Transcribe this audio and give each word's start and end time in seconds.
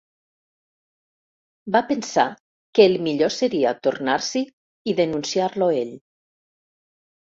Va 1.75 1.81
pensar 1.91 2.25
que 2.79 2.87
el 2.91 2.97
millor 3.09 3.33
seria 3.35 3.75
tornar-s'hi 3.89 4.43
i 4.93 4.97
denunciar-lo 5.01 5.69
ell. 5.83 5.97